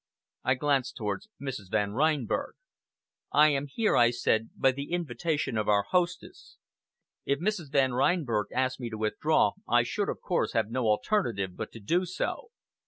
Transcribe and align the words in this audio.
I 0.43 0.55
glanced 0.55 0.95
towards 0.95 1.29
Mrs. 1.39 1.69
Van 1.69 1.91
Reinberg. 1.91 2.55
"I 3.31 3.49
am 3.49 3.67
here," 3.67 3.95
I 3.95 4.09
said, 4.09 4.49
"by 4.57 4.71
the 4.71 4.91
invitation 4.93 5.59
of 5.59 5.69
our 5.69 5.83
hostess. 5.91 6.57
If 7.23 7.37
Mrs. 7.37 7.71
Van 7.71 7.93
Reinberg 7.93 8.47
asks 8.51 8.79
me 8.79 8.89
to 8.89 8.97
withdraw, 8.97 9.51
I 9.69 9.83
should, 9.83 10.09
of 10.09 10.19
course, 10.19 10.53
have 10.53 10.71
no 10.71 10.85
alternative 10.87 11.55
but 11.55 11.71
to 11.73 11.79
do 11.79 12.05
so. 12.07 12.49